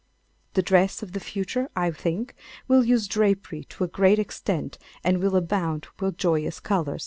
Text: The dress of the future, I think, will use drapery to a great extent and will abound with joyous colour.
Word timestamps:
The 0.55 0.63
dress 0.63 1.03
of 1.03 1.11
the 1.11 1.19
future, 1.19 1.69
I 1.75 1.91
think, 1.91 2.33
will 2.67 2.83
use 2.83 3.07
drapery 3.07 3.65
to 3.65 3.83
a 3.83 3.87
great 3.87 4.17
extent 4.17 4.79
and 5.03 5.19
will 5.19 5.35
abound 5.35 5.85
with 5.99 6.17
joyous 6.17 6.59
colour. 6.59 6.97